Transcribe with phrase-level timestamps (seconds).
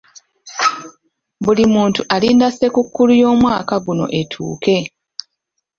[1.43, 4.77] Buli muntu alinda ssekukkulu y'omwaka guno etuuke.